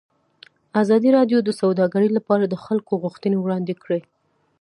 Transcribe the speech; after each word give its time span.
ازادي 0.81 1.09
راډیو 1.17 1.37
د 1.43 1.49
سوداګري 1.61 2.09
لپاره 2.17 2.43
د 2.47 2.55
خلکو 2.65 2.93
غوښتنې 3.03 3.37
وړاندې 3.39 3.73
کړي. 3.83 4.01